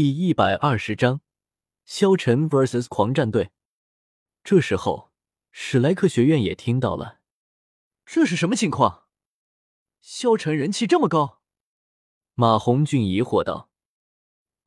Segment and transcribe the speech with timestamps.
[0.00, 1.22] 第一百二十章，
[1.84, 3.50] 萧晨 vs 狂战队。
[4.44, 5.10] 这时候，
[5.50, 7.18] 史莱克学院也听到了，
[8.06, 9.08] 这是什么情况？
[10.00, 11.42] 萧晨人气这么高？
[12.34, 13.70] 马红俊疑惑道。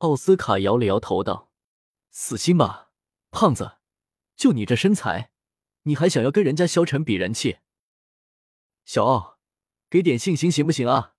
[0.00, 1.50] 奥斯卡摇了摇头道
[2.12, 2.90] ：“死心吧，
[3.30, 3.78] 胖子，
[4.36, 5.32] 就你这身材，
[5.84, 7.60] 你还想要跟人家萧晨比人气？
[8.84, 9.38] 小奥，
[9.88, 11.14] 给点信心行不行啊？”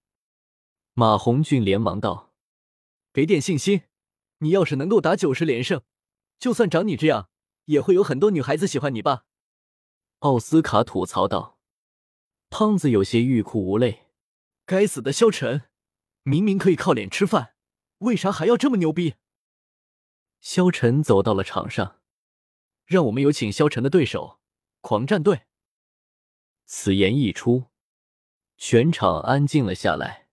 [0.93, 2.31] 马红俊连忙道
[3.11, 3.81] ：“给点信心。”
[4.43, 5.81] 你要是能够打九十连胜，
[6.37, 7.29] 就算长你这样，
[7.65, 9.23] 也会有很多女孩子喜欢你吧？
[10.19, 11.57] 奥斯卡吐槽道。
[12.49, 14.07] 胖子有些欲哭无泪。
[14.65, 15.63] 该死的萧晨，
[16.23, 17.55] 明明可以靠脸吃饭，
[17.99, 19.15] 为啥还要这么牛逼？
[20.41, 22.01] 萧晨走到了场上，
[22.85, 24.41] 让我们有请萧晨的对手——
[24.81, 25.43] 狂战队。
[26.65, 27.67] 此言一出，
[28.57, 30.27] 全场安静了下来，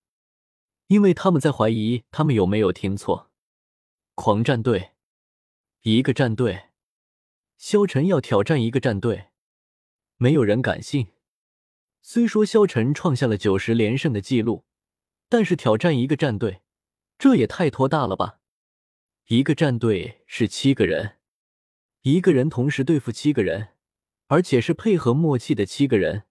[0.87, 3.30] 因为他们在怀疑他们有没有听错。
[4.23, 4.91] 狂战队，
[5.81, 6.65] 一个战队，
[7.57, 9.29] 萧晨要挑战一个战队，
[10.17, 11.07] 没有人敢信。
[12.03, 14.63] 虽说萧晨创下了九十连胜的记录，
[15.27, 16.61] 但是挑战一个战队，
[17.17, 18.37] 这也太拖大了吧！
[19.25, 21.17] 一个战队是七个人，
[22.01, 23.69] 一个人同时对付七个人，
[24.27, 26.25] 而且是配合默契的七个人，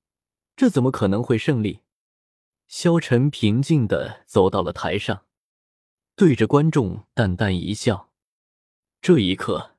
[0.55, 1.81] 这怎么可能会胜利？
[2.69, 5.27] 萧晨平静的走到了台上。
[6.21, 8.13] 对着观众淡淡一笑，
[9.01, 9.79] 这一刻，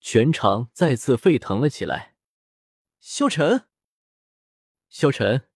[0.00, 2.16] 全场再次沸腾了起来。
[2.98, 3.68] 萧晨，
[4.88, 5.48] 萧晨！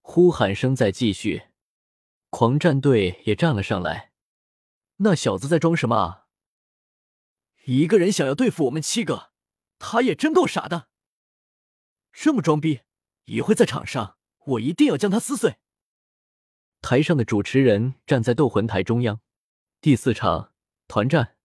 [0.00, 1.48] 呼喊声在继续，
[2.30, 4.12] 狂战队也站了上来。
[4.98, 6.28] 那小子在装什么啊？
[7.64, 9.32] 一个人想要对付我们七个，
[9.80, 10.88] 他也真够傻的。
[12.12, 12.82] 这么装逼，
[13.24, 15.56] 一会在场上，我一定要将他撕碎。
[16.84, 19.22] 台上的主持人站在斗魂台中央。
[19.80, 20.52] 第四场
[20.86, 21.38] 团战，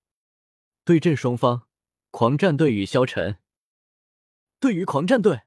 [0.84, 1.66] 对阵双方，
[2.12, 3.38] 狂战队与萧晨。
[4.60, 5.44] 对于狂战队，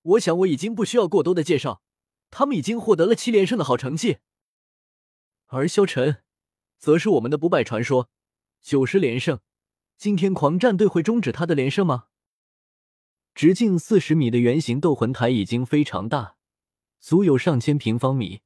[0.00, 1.82] 我想我已经不需要过多的介绍，
[2.30, 4.16] 他们已经获得了七连胜的好成绩。
[5.48, 6.22] 而萧晨，
[6.78, 8.08] 则是我们的不败传说，
[8.62, 9.40] 九十连胜。
[9.98, 12.06] 今天狂战队会终止他的连胜吗？
[13.34, 16.36] 直径四十米的圆形斗魂台已经非常大，
[16.98, 18.40] 足有上千平方米。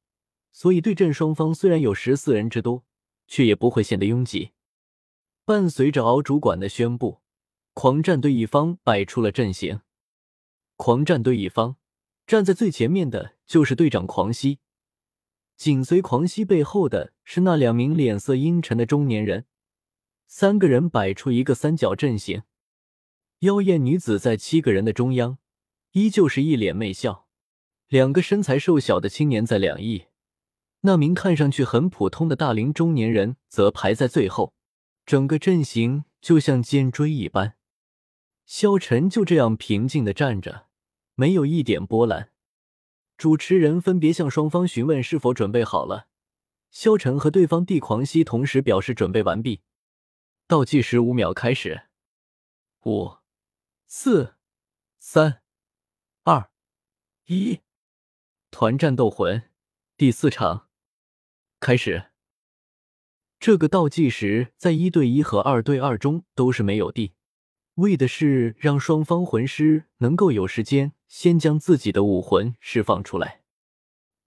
[0.51, 2.85] 所以对阵双方虽然有十四人之多，
[3.27, 4.51] 却也不会显得拥挤。
[5.45, 7.21] 伴随着敖主管的宣布，
[7.73, 9.81] 狂战队一方摆出了阵型。
[10.77, 11.77] 狂战队一方
[12.27, 14.59] 站在最前面的就是队长狂熙，
[15.57, 19.47] 紧随狂熙背后的是那两名脸色阴沉的中年人。
[20.27, 22.43] 三个人摆出一个三角阵型，
[23.39, 25.39] 妖艳女子在七个人的中央，
[25.93, 27.27] 依旧是一脸媚笑。
[27.87, 30.08] 两个身材瘦小的青年在两翼。
[30.83, 34.55] 那名看上去很普通的大龄中年人则排在最后，
[35.05, 37.57] 整个阵型就像尖锥一般。
[38.47, 40.69] 萧晨就这样平静的站着，
[41.15, 42.31] 没有一点波澜。
[43.17, 46.07] 主持人分别向双方询问是否准备好了。
[46.71, 49.63] 萧晨和对方帝狂熙同时表示准备完毕。
[50.47, 51.89] 倒计时五秒开始，
[52.85, 53.17] 五、
[53.87, 54.37] 四、
[55.01, 55.43] 三、
[56.23, 56.51] 二、
[57.27, 57.61] 一，
[58.53, 59.51] 团战斗魂
[59.97, 60.68] 第四场。
[61.69, 62.05] 开始，
[63.39, 67.13] 这个倒计时在一对一和二对二中都是没有的，
[67.75, 73.43] 为的是让双方魂师能够有时间先将自己的武魂释放出来。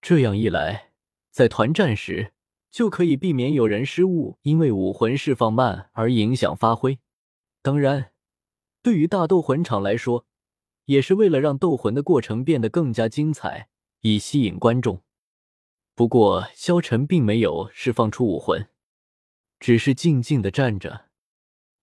[0.04, 0.92] 这样一来，
[1.32, 2.34] 在团战时
[2.70, 7.00] 就可以避免有人失误，因为武魂释放慢而影响发挥。
[7.64, 8.12] 当然，
[8.84, 10.28] 对于大斗魂场来说，
[10.86, 13.70] 也是为了让斗魂的过程变得更加精彩，
[14.02, 15.02] 以吸引观众。
[15.94, 18.70] 不过，萧晨并没有释放出武魂，
[19.60, 21.10] 只是静静的站着。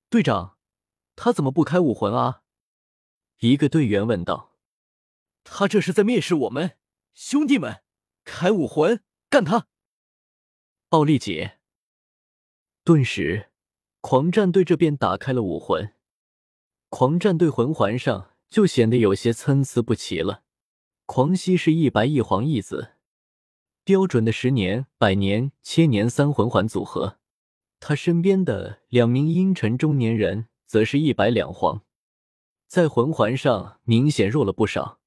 [0.08, 0.56] 队长，
[1.14, 2.42] 他怎么不开武魂啊？
[3.38, 4.56] 一个队员问道。
[5.44, 6.76] 他这是在蔑视我们，
[7.14, 7.82] 兄弟们，
[8.24, 9.68] 开武魂，干他！
[10.88, 11.58] 奥利姐。
[12.84, 13.50] 顿时，
[14.00, 15.94] 狂战队这边打开了武魂，
[16.88, 20.42] 狂战队魂环上就显得有些参差不齐了。
[21.06, 22.94] 狂熙是一白一黄一紫。
[23.88, 27.16] 标准的十年、百年、千年三魂环组合，
[27.80, 31.80] 他身边的两名阴沉中年人则是一白两黄，
[32.66, 35.00] 在魂环上明显弱了不少。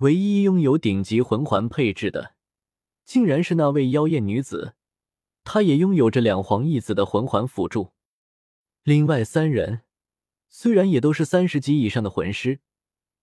[0.00, 2.34] 唯一拥有顶级魂环配置的，
[3.06, 4.74] 竟然是那位妖艳女子，
[5.42, 7.92] 她也拥有着两黄一紫的魂环辅助。
[8.82, 9.80] 另外三人
[10.50, 12.60] 虽然也都是三十级以上的魂师。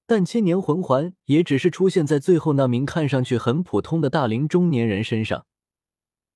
[0.07, 5.47] 但千年魂环也只是出现在最后那名看上去很普通的大龄中年人身上，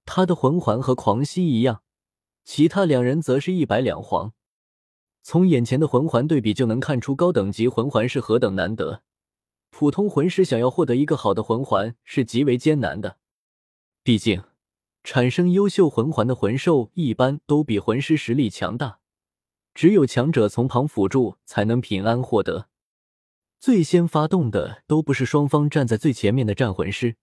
[0.05, 1.83] 他的魂环和狂熙一样，
[2.43, 4.33] 其他两人则是一白两黄。
[5.21, 9.03] 从眼前的魂环对比就能看出高等级魂环是何等难得。
[9.69, 13.17] 普通魂师想要获得一个好的魂环是极为艰难的，
[14.01, 14.41] 毕竟
[15.03, 18.97] 产生优秀魂环的魂兽一般都比魂师实力强大，
[19.75, 22.68] 只有强者从旁辅助才能平安获得。
[23.59, 27.17] 最先发动的都不是双方站在最前面的战魂师，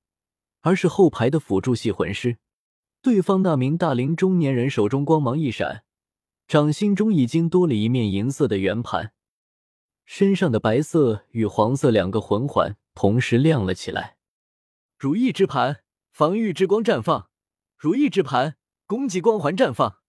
[0.60, 2.36] 而是后排的辅助系魂师。
[3.00, 5.84] 对方那名大龄中年人手中光芒一闪，
[6.46, 9.12] 掌心中已经多了一面银色的圆盘，
[10.04, 14.16] 身上的白色与黄色两个魂环同时亮了起来。
[14.98, 15.80] 如意之盘，
[16.10, 17.28] 防御之光绽放；
[17.78, 18.56] 如意之盘，
[18.86, 20.00] 攻击光环绽放。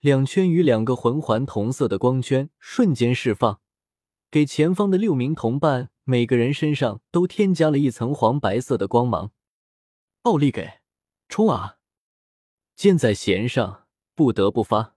[0.00, 3.60] 两圈与两个魂环同色的光圈瞬间释放，
[4.30, 9.32] 给前方的六名同伴每个人身上都添加了一层黄白色的光芒。
[10.22, 10.80] 奥利给，
[11.28, 11.78] 冲啊！
[12.76, 14.94] 箭在弦上，不得不发。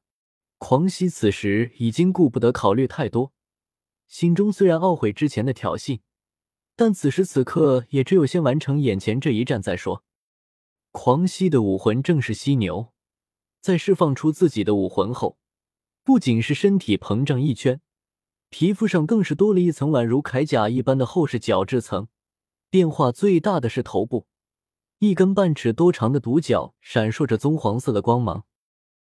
[0.60, 3.34] 狂喜此时已经顾不得考虑太多，
[4.08, 6.02] 心中虽然懊悔之前的挑衅，
[6.76, 10.04] 但此时此刻也只有先完成眼前这一战再说。
[10.92, 12.94] 狂喜的武魂正是犀牛，
[13.60, 15.40] 在释放出自己的武魂后，
[16.04, 17.82] 不仅是身体膨胀一圈，
[18.54, 22.08] 皮肤上更是多了一层宛如铠甲一般的厚实角质层。
[22.70, 24.28] 变化最大的是头部。
[25.00, 28.46] 一根半尺多长的独角闪烁着棕黄色的光芒，